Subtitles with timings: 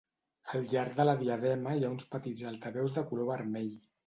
[0.53, 3.71] Al llarg de la diadema hi ha uns petits altaveus de color vermell.